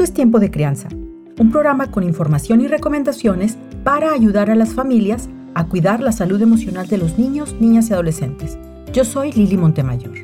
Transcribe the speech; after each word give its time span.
Esto 0.00 0.12
es 0.12 0.14
Tiempo 0.14 0.40
de 0.40 0.50
Crianza, 0.50 0.88
un 1.38 1.50
programa 1.50 1.90
con 1.90 2.04
información 2.04 2.62
y 2.62 2.68
recomendaciones 2.68 3.58
para 3.84 4.12
ayudar 4.12 4.48
a 4.48 4.54
las 4.54 4.72
familias 4.72 5.28
a 5.52 5.66
cuidar 5.66 6.00
la 6.00 6.10
salud 6.10 6.40
emocional 6.40 6.86
de 6.86 6.96
los 6.96 7.18
niños, 7.18 7.54
niñas 7.60 7.90
y 7.90 7.92
adolescentes. 7.92 8.56
Yo 8.94 9.04
soy 9.04 9.30
Lili 9.32 9.58
Montemayor. 9.58 10.14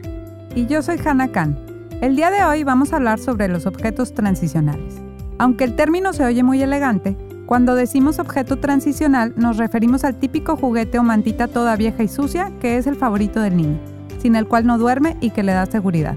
Y 0.54 0.64
yo 0.64 0.81
soy 0.81 0.99
Hannah 1.04 1.29
Khan. 1.29 1.59
El 2.00 2.17
día 2.17 2.31
de 2.31 2.43
hoy 2.43 2.64
vamos 2.64 2.95
a 2.95 2.96
hablar 2.96 3.18
sobre 3.18 3.49
los 3.49 3.67
objetos 3.67 4.14
transicionales. 4.14 4.95
Aunque 5.36 5.64
el 5.64 5.77
término 5.77 6.14
se 6.14 6.25
oye 6.25 6.43
muy 6.43 6.63
elegante, 6.63 7.14
cuando 7.45 7.75
decimos 7.75 8.18
objeto 8.18 8.57
transicional 8.57 9.35
nos 9.36 9.58
referimos 9.58 10.04
al 10.04 10.18
típico 10.18 10.57
juguete 10.57 10.99
o 10.99 11.03
mantita 11.03 11.49
toda 11.49 11.77
vieja 11.77 12.03
y 12.03 12.08
sucia 12.08 12.50
que 12.63 12.79
es 12.79 12.86
el 12.86 12.96
favorito 12.96 13.43
del 13.43 13.58
niño, 13.58 13.79
sin 14.22 14.36
el 14.36 14.49
cual 14.49 14.67
no 14.67 14.79
duerme 14.79 15.18
y 15.21 15.32
que 15.32 15.43
le 15.43 15.53
da 15.53 15.67
seguridad. 15.67 16.17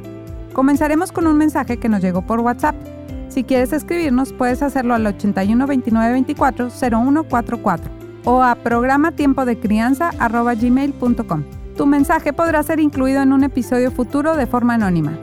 Comenzaremos 0.54 1.12
con 1.12 1.28
un 1.28 1.38
mensaje 1.38 1.76
que 1.76 1.90
nos 1.90 2.02
llegó 2.02 2.22
por 2.22 2.40
WhatsApp. 2.40 2.76
Si 3.30 3.44
quieres 3.44 3.72
escribirnos, 3.74 4.34
puedes 4.34 4.64
hacerlo 4.64 4.96
al 4.96 5.06
81 5.06 5.68
29 5.68 6.12
24 6.12 6.70
0144 6.72 7.92
o 8.26 8.44
a 8.44 8.56
programa 8.56 9.12
tiempo 9.12 9.46
de 9.46 9.58
crianza 9.58 10.12
gmail.com. 10.12 11.44
Tu 11.78 11.86
mensaje 11.86 12.34
podrá 12.34 12.64
ser 12.64 12.80
incluido 12.80 13.22
en 13.22 13.32
un 13.32 13.44
episodio 13.44 13.92
futuro 13.92 14.36
de 14.36 14.48
forma 14.48 14.74
anónima. 14.74 15.18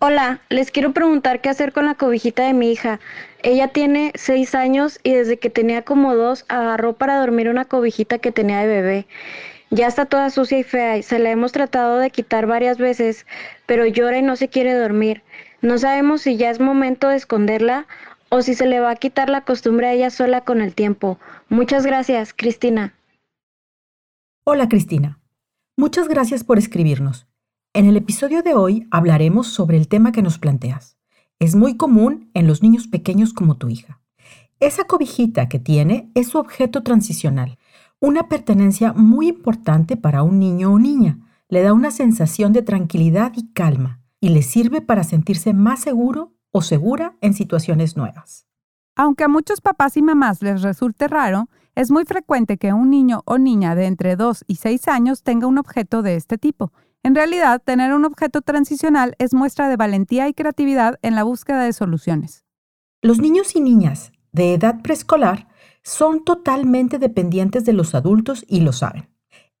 Hola, 0.00 0.40
les 0.50 0.70
quiero 0.70 0.92
preguntar 0.92 1.40
qué 1.40 1.48
hacer 1.48 1.72
con 1.72 1.86
la 1.86 1.94
cobijita 1.94 2.46
de 2.46 2.52
mi 2.52 2.70
hija. 2.72 3.00
Ella 3.42 3.68
tiene 3.68 4.12
seis 4.14 4.54
años 4.54 4.98
y 5.02 5.14
desde 5.14 5.38
que 5.38 5.48
tenía 5.48 5.82
como 5.82 6.14
dos 6.14 6.44
agarró 6.48 6.94
para 6.94 7.18
dormir 7.18 7.48
una 7.48 7.64
cobijita 7.64 8.18
que 8.18 8.32
tenía 8.32 8.58
de 8.58 8.66
bebé. 8.66 9.06
Ya 9.74 9.88
está 9.88 10.06
toda 10.06 10.30
sucia 10.30 10.56
y 10.56 10.62
fea 10.62 10.98
y 10.98 11.02
se 11.02 11.18
la 11.18 11.32
hemos 11.32 11.50
tratado 11.50 11.98
de 11.98 12.10
quitar 12.10 12.46
varias 12.46 12.78
veces, 12.78 13.26
pero 13.66 13.84
llora 13.84 14.18
y 14.18 14.22
no 14.22 14.36
se 14.36 14.46
quiere 14.46 14.72
dormir. 14.72 15.24
No 15.62 15.78
sabemos 15.78 16.22
si 16.22 16.36
ya 16.36 16.50
es 16.50 16.60
momento 16.60 17.08
de 17.08 17.16
esconderla 17.16 17.88
o 18.28 18.40
si 18.42 18.54
se 18.54 18.66
le 18.66 18.78
va 18.78 18.92
a 18.92 18.94
quitar 18.94 19.28
la 19.30 19.40
costumbre 19.40 19.88
a 19.88 19.92
ella 19.92 20.10
sola 20.10 20.42
con 20.42 20.60
el 20.60 20.76
tiempo. 20.76 21.18
Muchas 21.48 21.84
gracias, 21.84 22.32
Cristina. 22.32 22.94
Hola, 24.44 24.68
Cristina. 24.68 25.18
Muchas 25.76 26.06
gracias 26.06 26.44
por 26.44 26.56
escribirnos. 26.56 27.26
En 27.72 27.86
el 27.86 27.96
episodio 27.96 28.42
de 28.42 28.54
hoy 28.54 28.86
hablaremos 28.92 29.48
sobre 29.48 29.76
el 29.76 29.88
tema 29.88 30.12
que 30.12 30.22
nos 30.22 30.38
planteas. 30.38 30.98
Es 31.40 31.56
muy 31.56 31.76
común 31.76 32.30
en 32.34 32.46
los 32.46 32.62
niños 32.62 32.86
pequeños 32.86 33.32
como 33.32 33.56
tu 33.56 33.68
hija. 33.68 34.00
Esa 34.60 34.84
cobijita 34.84 35.48
que 35.48 35.58
tiene 35.58 36.12
es 36.14 36.28
su 36.28 36.38
objeto 36.38 36.84
transicional, 36.84 37.58
una 38.00 38.28
pertenencia 38.28 38.92
muy 38.92 39.28
importante 39.28 39.96
para 39.96 40.22
un 40.22 40.38
niño 40.38 40.72
o 40.72 40.78
niña. 40.78 41.18
Le 41.48 41.62
da 41.62 41.72
una 41.72 41.90
sensación 41.90 42.52
de 42.52 42.62
tranquilidad 42.62 43.32
y 43.36 43.52
calma 43.52 44.00
y 44.20 44.30
le 44.30 44.42
sirve 44.42 44.80
para 44.80 45.04
sentirse 45.04 45.52
más 45.52 45.80
seguro 45.80 46.32
o 46.50 46.62
segura 46.62 47.16
en 47.20 47.34
situaciones 47.34 47.96
nuevas. 47.96 48.46
Aunque 48.96 49.24
a 49.24 49.28
muchos 49.28 49.60
papás 49.60 49.96
y 49.96 50.02
mamás 50.02 50.40
les 50.40 50.62
resulte 50.62 51.08
raro, 51.08 51.48
es 51.74 51.90
muy 51.90 52.04
frecuente 52.04 52.56
que 52.56 52.72
un 52.72 52.90
niño 52.90 53.22
o 53.24 53.38
niña 53.38 53.74
de 53.74 53.86
entre 53.86 54.14
2 54.14 54.44
y 54.46 54.56
6 54.56 54.88
años 54.88 55.22
tenga 55.22 55.48
un 55.48 55.58
objeto 55.58 56.02
de 56.02 56.14
este 56.14 56.38
tipo. 56.38 56.72
En 57.02 57.14
realidad, 57.14 57.60
tener 57.62 57.92
un 57.92 58.04
objeto 58.04 58.40
transicional 58.40 59.16
es 59.18 59.34
muestra 59.34 59.68
de 59.68 59.76
valentía 59.76 60.28
y 60.28 60.34
creatividad 60.34 60.98
en 61.02 61.16
la 61.16 61.24
búsqueda 61.24 61.64
de 61.64 61.72
soluciones. 61.72 62.44
Los 63.02 63.18
niños 63.18 63.56
y 63.56 63.60
niñas 63.60 64.12
de 64.32 64.54
edad 64.54 64.80
preescolar 64.82 65.48
son 65.84 66.24
totalmente 66.24 66.98
dependientes 66.98 67.64
de 67.64 67.74
los 67.74 67.94
adultos 67.94 68.44
y 68.48 68.62
lo 68.62 68.72
saben. 68.72 69.08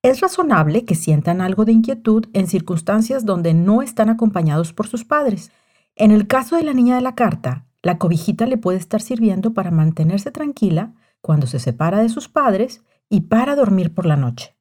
Es 0.02 0.20
razonable 0.20 0.84
que 0.84 0.94
sientan 0.94 1.40
algo 1.40 1.64
de 1.64 1.72
inquietud 1.72 2.26
en 2.32 2.46
circunstancias 2.46 3.24
donde 3.24 3.54
no 3.54 3.82
están 3.82 4.08
acompañados 4.08 4.72
por 4.72 4.86
sus 4.86 5.04
padres. 5.04 5.52
En 5.96 6.10
el 6.10 6.26
caso 6.26 6.56
de 6.56 6.64
la 6.64 6.72
niña 6.72 6.96
de 6.96 7.02
la 7.02 7.14
carta, 7.14 7.66
la 7.82 7.98
cobijita 7.98 8.46
le 8.46 8.56
puede 8.56 8.78
estar 8.78 9.00
sirviendo 9.00 9.52
para 9.52 9.70
mantenerse 9.70 10.30
tranquila 10.30 10.94
cuando 11.20 11.46
se 11.46 11.58
separa 11.58 12.00
de 12.00 12.08
sus 12.08 12.28
padres 12.28 12.82
y 13.08 13.22
para 13.22 13.54
dormir 13.54 13.94
por 13.94 14.06
la 14.06 14.16
noche. 14.16 14.56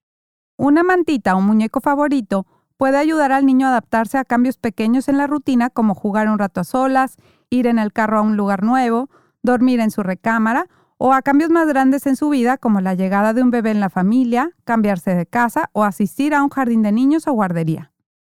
Una 0.58 0.84
mantita 0.84 1.36
o 1.36 1.42
muñeco 1.42 1.80
favorito 1.82 2.46
puede 2.78 2.98
ayudar 2.98 3.32
al 3.32 3.46
niño 3.46 3.68
a 3.68 3.70
adaptarse 3.70 4.18
a 4.18 4.26
cambios 4.26 4.58
pequeños 4.58 5.08
en 5.08 5.18
la 5.18 5.28
rutina 5.28 5.70
como 5.70 5.96
jugar 5.96 6.30
un 6.30 6.40
rato 6.40 6.62
a 6.62 6.66
solas, 6.66 7.16
ir 7.50 7.68
en 7.68 7.80
el 7.80 7.94
carro 7.94 8.20
a 8.20 8.22
un 8.22 8.36
lugar 8.36 8.64
nuevo, 8.64 9.10
dormir 9.42 9.80
en 9.80 9.92
su 9.92 10.04
recámara 10.04 10.68
o 11.06 11.12
a 11.12 11.22
cambios 11.22 11.50
más 11.50 11.68
grandes 11.68 12.08
en 12.08 12.16
su 12.16 12.30
vida 12.30 12.58
como 12.58 12.80
la 12.80 12.94
llegada 12.94 13.34
de 13.34 13.44
un 13.44 13.52
bebé 13.52 13.72
en 13.72 13.82
la 13.82 13.90
familia, 13.90 14.52
cambiarse 14.64 15.14
de 15.14 15.26
casa 15.26 15.70
o 15.74 15.84
asistir 15.84 16.34
a 16.34 16.42
un 16.42 16.48
jardín 16.48 16.82
de 16.82 16.94
niños 16.94 17.28
o 17.28 17.34
guardería. 17.34 17.92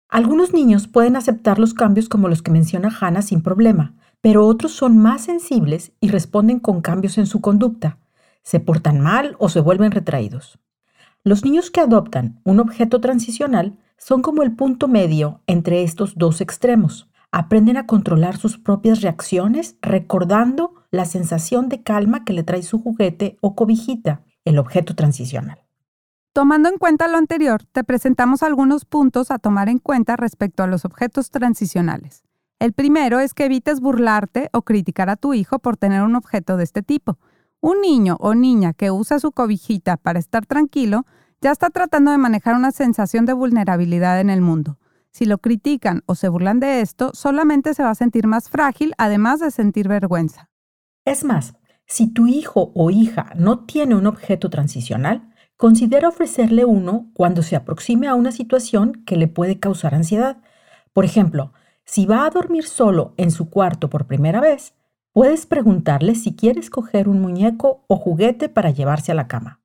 Algunos 0.08 0.54
niños 0.54 0.88
pueden 0.88 1.16
aceptar 1.16 1.58
los 1.58 1.74
cambios 1.74 2.10
como 2.10 2.28
los 2.28 2.44
que 2.44 2.52
menciona 2.52 2.96
Hannah 3.02 3.24
sin 3.24 3.42
problema, 3.42 3.96
pero 4.22 4.46
otros 4.46 4.72
son 4.72 5.00
más 5.00 5.22
sensibles 5.22 5.94
y 6.00 6.10
responden 6.10 6.60
con 6.60 6.82
cambios 6.82 7.18
en 7.18 7.26
su 7.26 7.42
conducta. 7.42 7.98
Se 8.44 8.60
portan 8.60 9.00
mal 9.00 9.36
o 9.40 9.50
se 9.50 9.62
vuelven 9.62 9.90
retraídos. 9.90 10.60
Los 11.24 11.44
niños 11.44 11.72
que 11.72 11.82
adoptan 11.82 12.40
un 12.44 12.60
objeto 12.60 13.02
transicional 13.02 13.80
son 13.98 14.22
como 14.22 14.44
el 14.44 14.56
punto 14.56 14.88
medio 14.88 15.42
entre 15.48 15.82
estos 15.82 16.20
dos 16.20 16.40
extremos 16.40 17.10
aprenden 17.32 17.78
a 17.78 17.88
controlar 17.88 18.38
sus 18.38 18.60
propias 18.60 19.02
reacciones 19.02 19.76
recordando 19.82 20.79
la 20.92 21.06
sensación 21.06 21.70
de 21.70 21.84
calma 21.84 22.26
que 22.26 22.34
le 22.34 22.44
trae 22.44 22.64
su 22.64 22.82
juguete 22.82 23.38
o 23.42 23.56
cobijita, 23.56 24.24
el 24.46 24.58
objeto 24.58 24.96
transicional. 24.96 25.64
Tomando 26.34 26.70
en 26.70 26.78
cuenta 26.78 27.08
lo 27.08 27.18
anterior, 27.18 27.64
te 27.72 27.84
presentamos 27.84 28.44
algunos 28.44 28.86
puntos 28.86 29.32
a 29.32 29.40
tomar 29.40 29.68
en 29.68 29.80
cuenta 29.80 30.16
respecto 30.16 30.64
a 30.64 30.68
los 30.68 30.86
objetos 30.86 31.32
transicionales. 31.32 32.24
El 32.60 32.74
primero 32.74 33.20
es 33.20 33.34
que 33.34 33.46
evites 33.46 33.80
burlarte 33.80 34.50
o 34.54 34.64
criticar 34.64 35.10
a 35.10 35.16
tu 35.16 35.34
hijo 35.34 35.60
por 35.60 35.78
tener 35.78 36.02
un 36.02 36.16
objeto 36.16 36.58
de 36.58 36.64
este 36.64 36.84
tipo. 36.84 37.18
Un 37.62 37.82
niño 37.82 38.18
o 38.20 38.36
niña 38.36 38.74
que 38.74 38.92
usa 38.92 39.20
su 39.20 39.32
cobijita 39.32 39.98
para 39.98 40.20
estar 40.20 40.46
tranquilo 40.46 41.06
ya 41.42 41.52
está 41.52 41.70
tratando 41.70 42.12
de 42.12 42.18
manejar 42.18 42.56
una 42.56 42.72
sensación 42.72 43.26
de 43.26 43.34
vulnerabilidad 43.34 44.20
en 44.20 44.30
el 44.30 44.42
mundo. 44.42 44.78
Si 45.12 45.26
lo 45.26 45.38
critican 45.40 46.04
o 46.06 46.16
se 46.16 46.30
burlan 46.30 46.60
de 46.60 46.82
esto, 46.82 47.12
solamente 47.14 47.74
se 47.74 47.84
va 47.84 47.92
a 47.92 47.96
sentir 47.96 48.28
más 48.28 48.50
frágil, 48.50 48.94
además 48.98 49.40
de 49.40 49.52
sentir 49.52 49.88
vergüenza. 49.88 50.49
Es 51.10 51.24
más, 51.24 51.56
si 51.88 52.14
tu 52.14 52.28
hijo 52.28 52.72
o 52.76 52.92
hija 52.92 53.32
no 53.36 53.66
tiene 53.66 53.96
un 53.96 54.06
objeto 54.06 54.52
transicional, 54.52 55.34
considera 55.58 56.08
ofrecerle 56.08 56.66
uno 56.66 57.10
cuando 57.16 57.42
se 57.42 57.56
aproxime 57.56 58.08
a 58.08 58.14
una 58.14 58.32
situación 58.32 59.04
que 59.08 59.16
le 59.16 59.28
puede 59.28 59.60
causar 59.60 59.96
ansiedad. 59.96 60.38
Por 60.94 61.06
ejemplo, 61.06 61.52
si 61.84 62.06
va 62.06 62.28
a 62.28 62.30
dormir 62.30 62.68
solo 62.68 63.16
en 63.18 63.32
su 63.32 63.50
cuarto 63.50 63.90
por 63.90 64.06
primera 64.06 64.40
vez, 64.40 64.76
puedes 65.12 65.48
preguntarle 65.48 66.14
si 66.14 66.36
quiere 66.36 66.60
escoger 66.60 67.10
un 67.10 67.22
muñeco 67.22 67.86
o 67.88 67.96
juguete 67.96 68.48
para 68.48 68.70
llevarse 68.70 69.12
a 69.12 69.16
la 69.16 69.28
cama. 69.28 69.62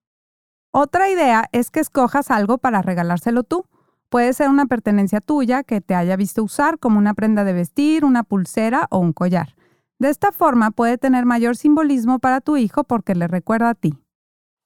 Otra 0.70 1.10
idea 1.10 1.50
es 1.52 1.70
que 1.70 1.80
escojas 1.80 2.30
algo 2.30 2.56
para 2.56 2.80
regalárselo 2.80 3.42
tú. 3.42 3.66
Puede 4.08 4.32
ser 4.32 4.48
una 4.48 4.64
pertenencia 4.64 5.20
tuya 5.20 5.62
que 5.62 5.82
te 5.82 5.94
haya 5.94 6.16
visto 6.16 6.42
usar 6.42 6.78
como 6.78 6.96
una 6.96 7.12
prenda 7.12 7.44
de 7.44 7.52
vestir, 7.52 8.06
una 8.06 8.22
pulsera 8.22 8.86
o 8.88 8.98
un 8.98 9.12
collar. 9.12 9.54
De 9.98 10.08
esta 10.08 10.32
forma 10.32 10.70
puede 10.70 10.98
tener 10.98 11.24
mayor 11.24 11.56
simbolismo 11.56 12.18
para 12.18 12.40
tu 12.40 12.56
hijo 12.56 12.84
porque 12.84 13.14
le 13.14 13.28
recuerda 13.28 13.70
a 13.70 13.74
ti. 13.74 13.94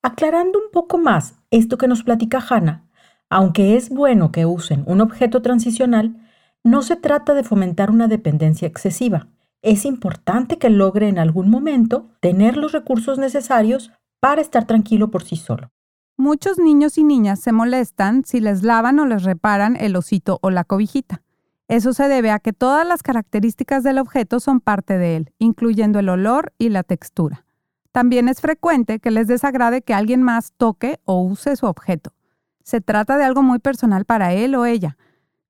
Aclarando 0.03 0.59
un 0.59 0.71
poco 0.73 0.99
más 0.99 1.35
esto 1.51 1.77
que 1.77 1.89
nos 1.89 2.03
platica 2.03 2.43
Hannah, 2.49 2.89
aunque 3.31 3.77
es 3.77 3.91
bueno 3.91 4.33
que 4.33 4.47
usen 4.47 4.85
un 4.87 5.01
objeto 5.01 5.43
transicional, 5.43 6.17
no 6.65 6.83
se 6.83 6.97
trata 6.97 7.35
de 7.35 7.45
fomentar 7.45 7.91
una 7.91 8.09
dependencia 8.09 8.67
excesiva. 8.67 9.29
Es 9.61 9.85
importante 9.85 10.59
que 10.59 10.71
logre 10.71 11.09
en 11.09 11.19
algún 11.19 11.51
momento 11.51 12.11
tener 12.21 12.57
los 12.57 12.73
recursos 12.73 13.19
necesarios 13.19 13.93
para 14.21 14.41
estar 14.41 14.67
tranquilo 14.67 15.11
por 15.11 15.25
sí 15.25 15.37
solo. 15.37 15.71
Muchos 16.17 16.59
niños 16.59 16.99
y 16.99 17.05
niñas 17.05 17.41
se 17.41 17.53
molestan 17.53 18.25
si 18.25 18.41
les 18.41 18.63
lavan 18.63 18.99
o 18.99 19.07
les 19.07 19.23
reparan 19.23 19.77
el 19.77 19.95
osito 19.95 20.39
o 20.43 20.51
la 20.51 20.65
cobijita. 20.65 21.23
Eso 21.69 21.93
se 21.93 22.09
debe 22.09 22.31
a 22.31 22.39
que 22.39 22.55
todas 22.55 22.87
las 22.87 23.03
características 23.03 23.83
del 23.83 23.99
objeto 23.99 24.41
son 24.41 24.61
parte 24.61 24.97
de 24.97 25.17
él, 25.17 25.33
incluyendo 25.39 25.99
el 25.99 26.09
olor 26.09 26.55
y 26.57 26.71
la 26.71 26.83
textura. 26.83 27.45
También 27.93 28.29
es 28.29 28.41
frecuente 28.41 29.01
que 29.01 29.11
les 29.11 29.27
desagrade 29.27 29.83
que 29.83 29.93
alguien 29.93 30.23
más 30.23 30.53
toque 30.57 30.99
o 31.05 31.21
use 31.21 31.57
su 31.57 31.67
objeto. 31.67 32.15
Se 32.63 32.81
trata 32.81 33.19
de 33.19 33.25
algo 33.25 33.43
muy 33.43 33.59
personal 33.59 34.07
para 34.07 34.33
él 34.33 34.55
o 34.55 34.65
ella. 34.65 34.97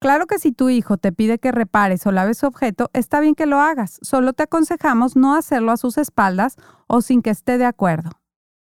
Claro 0.00 0.26
que 0.26 0.38
si 0.38 0.52
tu 0.52 0.68
hijo 0.68 0.96
te 0.96 1.12
pide 1.12 1.38
que 1.38 1.52
repares 1.52 2.06
o 2.06 2.12
laves 2.12 2.38
su 2.38 2.46
objeto, 2.46 2.90
está 2.92 3.20
bien 3.20 3.34
que 3.34 3.46
lo 3.46 3.58
hagas, 3.60 3.98
solo 4.02 4.32
te 4.32 4.44
aconsejamos 4.44 5.16
no 5.16 5.34
hacerlo 5.34 5.72
a 5.72 5.76
sus 5.76 5.98
espaldas 5.98 6.56
o 6.86 7.00
sin 7.00 7.22
que 7.22 7.30
esté 7.30 7.58
de 7.58 7.64
acuerdo. 7.64 8.10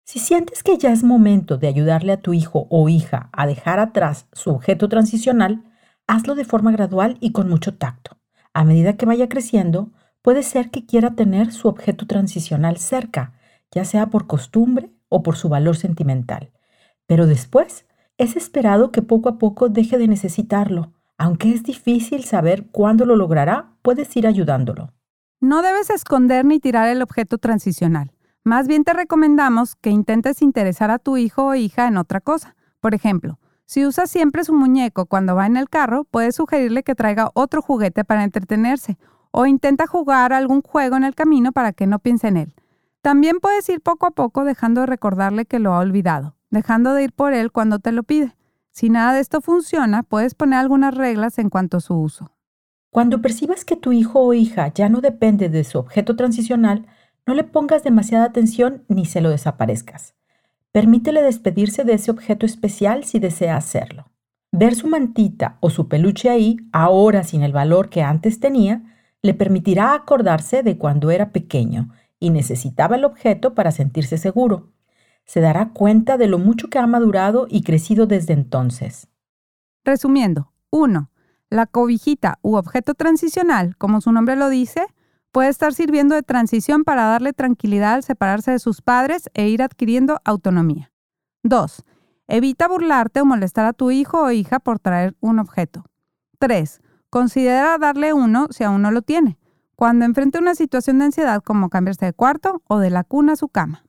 Si 0.04 0.18
sientes 0.18 0.64
que 0.64 0.76
ya 0.76 0.90
es 0.90 1.04
momento 1.04 1.56
de 1.56 1.68
ayudarle 1.68 2.12
a 2.12 2.20
tu 2.20 2.32
hijo 2.32 2.66
o 2.68 2.88
hija 2.88 3.28
a 3.32 3.46
dejar 3.46 3.78
atrás 3.78 4.26
su 4.32 4.50
objeto 4.50 4.88
transicional, 4.88 5.69
hazlo 6.10 6.34
de 6.34 6.44
forma 6.44 6.72
gradual 6.72 7.16
y 7.20 7.30
con 7.30 7.48
mucho 7.48 7.74
tacto. 7.74 8.18
A 8.52 8.64
medida 8.64 8.96
que 8.96 9.06
vaya 9.06 9.28
creciendo, 9.28 9.90
puede 10.22 10.42
ser 10.42 10.70
que 10.70 10.84
quiera 10.84 11.14
tener 11.14 11.52
su 11.52 11.68
objeto 11.68 12.06
transicional 12.06 12.78
cerca, 12.78 13.34
ya 13.70 13.84
sea 13.84 14.06
por 14.06 14.26
costumbre 14.26 14.90
o 15.08 15.22
por 15.22 15.36
su 15.36 15.48
valor 15.48 15.76
sentimental. 15.76 16.50
Pero 17.06 17.26
después, 17.26 17.86
es 18.18 18.36
esperado 18.36 18.90
que 18.90 19.02
poco 19.02 19.28
a 19.28 19.38
poco 19.38 19.68
deje 19.68 19.98
de 19.98 20.08
necesitarlo, 20.08 20.92
Aunque 21.22 21.52
es 21.52 21.62
difícil 21.64 22.24
saber 22.24 22.68
cuándo 22.72 23.04
lo 23.04 23.14
logrará, 23.14 23.74
puedes 23.82 24.16
ir 24.16 24.26
ayudándolo. 24.26 24.94
No 25.38 25.60
debes 25.60 25.90
esconder 25.90 26.46
ni 26.46 26.60
tirar 26.60 26.88
el 26.88 27.02
objeto 27.02 27.36
transicional. 27.36 28.10
Más 28.42 28.66
bien 28.66 28.84
te 28.84 28.94
recomendamos 28.94 29.76
que 29.76 29.90
intentes 29.90 30.40
interesar 30.40 30.90
a 30.90 30.98
tu 30.98 31.18
hijo 31.18 31.44
o 31.48 31.54
hija 31.54 31.88
en 31.88 31.98
otra 31.98 32.22
cosa. 32.22 32.56
Por 32.80 32.94
ejemplo, 32.94 33.38
si 33.70 33.86
usa 33.86 34.08
siempre 34.08 34.42
su 34.42 34.52
muñeco 34.52 35.06
cuando 35.06 35.36
va 35.36 35.46
en 35.46 35.56
el 35.56 35.68
carro, 35.68 36.02
puedes 36.02 36.34
sugerirle 36.34 36.82
que 36.82 36.96
traiga 36.96 37.30
otro 37.34 37.62
juguete 37.62 38.04
para 38.04 38.24
entretenerse 38.24 38.98
o 39.30 39.46
intenta 39.46 39.86
jugar 39.86 40.32
algún 40.32 40.60
juego 40.60 40.96
en 40.96 41.04
el 41.04 41.14
camino 41.14 41.52
para 41.52 41.72
que 41.72 41.86
no 41.86 42.00
piense 42.00 42.26
en 42.26 42.36
él. 42.36 42.54
También 43.00 43.38
puedes 43.38 43.68
ir 43.68 43.80
poco 43.80 44.06
a 44.06 44.10
poco 44.10 44.42
dejando 44.42 44.80
de 44.80 44.88
recordarle 44.88 45.44
que 45.44 45.60
lo 45.60 45.72
ha 45.72 45.78
olvidado, 45.78 46.34
dejando 46.50 46.94
de 46.94 47.04
ir 47.04 47.12
por 47.12 47.32
él 47.32 47.52
cuando 47.52 47.78
te 47.78 47.92
lo 47.92 48.02
pide. 48.02 48.34
Si 48.72 48.90
nada 48.90 49.12
de 49.12 49.20
esto 49.20 49.40
funciona, 49.40 50.02
puedes 50.02 50.34
poner 50.34 50.58
algunas 50.58 50.92
reglas 50.92 51.38
en 51.38 51.48
cuanto 51.48 51.76
a 51.76 51.80
su 51.80 51.94
uso. 51.94 52.32
Cuando 52.90 53.22
percibas 53.22 53.64
que 53.64 53.76
tu 53.76 53.92
hijo 53.92 54.18
o 54.18 54.34
hija 54.34 54.66
ya 54.74 54.88
no 54.88 55.00
depende 55.00 55.48
de 55.48 55.62
su 55.62 55.78
objeto 55.78 56.16
transicional, 56.16 56.88
no 57.24 57.34
le 57.34 57.44
pongas 57.44 57.84
demasiada 57.84 58.24
atención 58.24 58.82
ni 58.88 59.06
se 59.06 59.20
lo 59.20 59.30
desaparezcas. 59.30 60.16
Permítele 60.72 61.22
despedirse 61.22 61.82
de 61.84 61.94
ese 61.94 62.10
objeto 62.10 62.46
especial 62.46 63.04
si 63.04 63.18
desea 63.18 63.56
hacerlo. 63.56 64.06
Ver 64.52 64.74
su 64.74 64.86
mantita 64.86 65.56
o 65.60 65.70
su 65.70 65.88
peluche 65.88 66.30
ahí, 66.30 66.58
ahora 66.72 67.24
sin 67.24 67.42
el 67.42 67.52
valor 67.52 67.88
que 67.88 68.02
antes 68.02 68.38
tenía, 68.38 68.82
le 69.22 69.34
permitirá 69.34 69.94
acordarse 69.94 70.62
de 70.62 70.78
cuando 70.78 71.10
era 71.10 71.30
pequeño 71.30 71.90
y 72.20 72.30
necesitaba 72.30 72.96
el 72.96 73.04
objeto 73.04 73.54
para 73.54 73.72
sentirse 73.72 74.16
seguro. 74.16 74.72
Se 75.24 75.40
dará 75.40 75.70
cuenta 75.70 76.16
de 76.16 76.26
lo 76.26 76.38
mucho 76.38 76.68
que 76.68 76.78
ha 76.78 76.86
madurado 76.86 77.46
y 77.48 77.62
crecido 77.62 78.06
desde 78.06 78.32
entonces. 78.32 79.08
Resumiendo, 79.84 80.52
1. 80.70 81.10
La 81.50 81.66
cobijita 81.66 82.38
u 82.42 82.54
objeto 82.56 82.94
transicional, 82.94 83.76
como 83.76 84.00
su 84.00 84.12
nombre 84.12 84.36
lo 84.36 84.48
dice, 84.48 84.86
puede 85.32 85.48
estar 85.48 85.74
sirviendo 85.74 86.14
de 86.14 86.22
transición 86.22 86.84
para 86.84 87.04
darle 87.04 87.32
tranquilidad 87.32 87.94
al 87.94 88.02
separarse 88.02 88.50
de 88.50 88.58
sus 88.58 88.82
padres 88.82 89.30
e 89.34 89.48
ir 89.48 89.62
adquiriendo 89.62 90.20
autonomía. 90.24 90.92
2. 91.42 91.84
Evita 92.28 92.68
burlarte 92.68 93.20
o 93.20 93.24
molestar 93.24 93.66
a 93.66 93.72
tu 93.72 93.90
hijo 93.90 94.22
o 94.22 94.30
hija 94.30 94.60
por 94.60 94.78
traer 94.78 95.16
un 95.20 95.38
objeto. 95.38 95.84
3. 96.38 96.80
Considera 97.10 97.76
darle 97.78 98.12
uno 98.12 98.48
si 98.50 98.64
aún 98.64 98.82
no 98.82 98.90
lo 98.90 99.02
tiene, 99.02 99.38
cuando 99.74 100.04
enfrente 100.04 100.38
una 100.38 100.54
situación 100.54 100.98
de 100.98 101.06
ansiedad 101.06 101.42
como 101.42 101.70
cambiarse 101.70 102.06
de 102.06 102.12
cuarto 102.12 102.62
o 102.68 102.78
de 102.78 102.90
la 102.90 103.04
cuna 103.04 103.32
a 103.32 103.36
su 103.36 103.48
cama. 103.48 103.84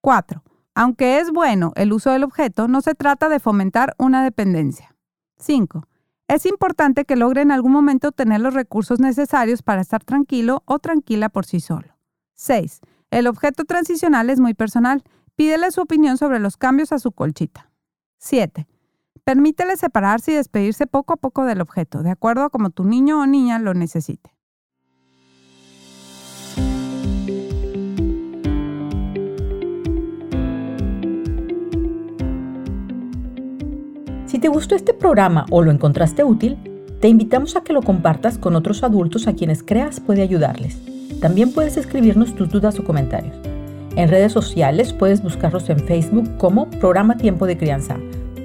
4. 0.00 0.42
Aunque 0.74 1.20
es 1.20 1.30
bueno 1.30 1.72
el 1.76 1.92
uso 1.92 2.10
del 2.10 2.24
objeto, 2.24 2.66
no 2.66 2.80
se 2.80 2.94
trata 2.94 3.28
de 3.28 3.40
fomentar 3.40 3.94
una 3.98 4.24
dependencia. 4.24 4.94
5. 5.38 5.86
Es 6.32 6.46
importante 6.46 7.04
que 7.04 7.14
logre 7.14 7.42
en 7.42 7.50
algún 7.50 7.72
momento 7.72 8.10
tener 8.10 8.40
los 8.40 8.54
recursos 8.54 9.00
necesarios 9.00 9.60
para 9.60 9.82
estar 9.82 10.02
tranquilo 10.02 10.62
o 10.64 10.78
tranquila 10.78 11.28
por 11.28 11.44
sí 11.44 11.60
solo. 11.60 11.98
6. 12.36 12.80
El 13.10 13.26
objeto 13.26 13.66
transicional 13.66 14.30
es 14.30 14.40
muy 14.40 14.54
personal. 14.54 15.02
Pídele 15.36 15.70
su 15.72 15.82
opinión 15.82 16.16
sobre 16.16 16.38
los 16.38 16.56
cambios 16.56 16.90
a 16.92 16.98
su 16.98 17.12
colchita. 17.12 17.70
7. 18.16 18.66
Permítele 19.24 19.76
separarse 19.76 20.32
y 20.32 20.36
despedirse 20.36 20.86
poco 20.86 21.12
a 21.12 21.16
poco 21.18 21.44
del 21.44 21.60
objeto, 21.60 22.02
de 22.02 22.12
acuerdo 22.12 22.44
a 22.44 22.48
como 22.48 22.70
tu 22.70 22.84
niño 22.84 23.20
o 23.20 23.26
niña 23.26 23.58
lo 23.58 23.74
necesite. 23.74 24.34
Te 34.42 34.48
gustó 34.48 34.74
este 34.74 34.92
programa 34.92 35.46
o 35.50 35.62
lo 35.62 35.70
encontraste 35.70 36.24
útil, 36.24 36.58
te 37.00 37.06
invitamos 37.06 37.54
a 37.54 37.62
que 37.62 37.72
lo 37.72 37.80
compartas 37.80 38.38
con 38.38 38.56
otros 38.56 38.82
adultos 38.82 39.28
a 39.28 39.34
quienes 39.34 39.62
creas 39.62 40.00
puede 40.00 40.20
ayudarles. 40.20 40.80
También 41.20 41.52
puedes 41.52 41.76
escribirnos 41.76 42.34
tus 42.34 42.48
dudas 42.48 42.76
o 42.80 42.84
comentarios. 42.84 43.36
En 43.94 44.08
redes 44.08 44.32
sociales 44.32 44.92
puedes 44.92 45.22
buscarlos 45.22 45.70
en 45.70 45.78
Facebook 45.78 46.28
como 46.38 46.68
Programa 46.68 47.16
Tiempo 47.16 47.46
de 47.46 47.56
Crianza 47.56 47.98